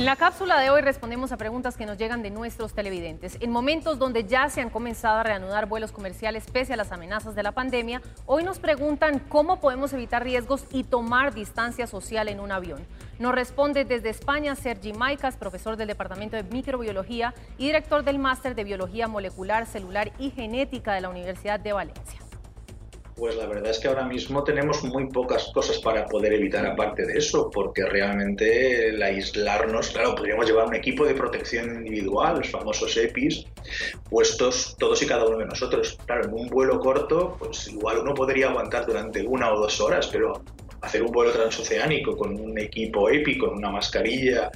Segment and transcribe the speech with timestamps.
[0.00, 3.36] En la cápsula de hoy respondemos a preguntas que nos llegan de nuestros televidentes.
[3.40, 7.34] En momentos donde ya se han comenzado a reanudar vuelos comerciales pese a las amenazas
[7.34, 12.40] de la pandemia, hoy nos preguntan cómo podemos evitar riesgos y tomar distancia social en
[12.40, 12.86] un avión.
[13.18, 18.54] Nos responde desde España Sergi Maicas, profesor del Departamento de Microbiología y director del Máster
[18.54, 22.19] de Biología Molecular, Celular y Genética de la Universidad de Valencia.
[23.20, 27.04] Pues la verdad es que ahora mismo tenemos muy pocas cosas para poder evitar aparte
[27.04, 32.48] de eso, porque realmente el aislarnos, claro, podríamos llevar un equipo de protección individual, los
[32.48, 33.44] famosos EPIs,
[34.08, 35.98] puestos todos y cada uno de nosotros.
[36.06, 40.08] Claro, en un vuelo corto, pues igual uno podría aguantar durante una o dos horas,
[40.10, 40.42] pero
[40.80, 44.50] hacer un vuelo transoceánico con un equipo EPI, con una mascarilla,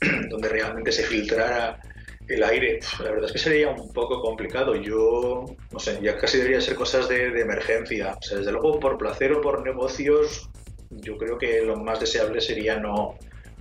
[0.30, 1.78] donde realmente se filtrara
[2.28, 4.74] el aire, la verdad es que sería un poco complicado.
[4.76, 8.14] Yo, no sé, ya casi debería ser cosas de, emergencia.
[8.18, 10.48] O sea, desde luego, por placer o por negocios,
[10.90, 13.16] yo creo que lo más deseable sería no,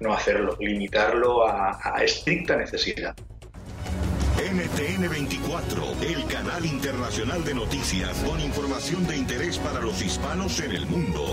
[0.00, 3.14] no hacerlo, limitarlo a, estricta necesidad.
[4.36, 10.72] NTN 24, el canal internacional de noticias con información de interés para los hispanos en
[10.72, 11.24] el mundo.